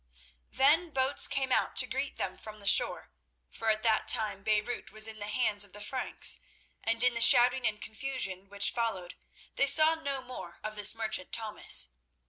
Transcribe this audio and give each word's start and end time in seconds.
Then 0.49 0.89
boats 0.89 1.27
came 1.27 1.51
out 1.51 1.75
to 1.75 1.85
greet 1.85 2.17
them 2.17 2.35
from 2.35 2.59
the 2.59 2.65
shore—for 2.65 3.69
at 3.69 3.83
that 3.83 4.07
time 4.07 4.41
Beirut 4.41 4.91
was 4.91 5.07
in 5.07 5.19
the 5.19 5.27
hands 5.27 5.63
of 5.63 5.73
the 5.73 5.79
Franks—and 5.79 7.03
in 7.03 7.13
the 7.13 7.21
shouting 7.21 7.67
and 7.67 7.79
confusion 7.79 8.49
which 8.49 8.71
followed 8.71 9.13
they 9.57 9.67
saw 9.67 9.93
no 9.93 10.23
more 10.23 10.57
of 10.63 10.75
this 10.75 10.95
merchant 10.95 11.31
Thomas. 11.31 11.89